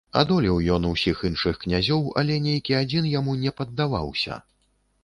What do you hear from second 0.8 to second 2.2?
усіх іншых князёў,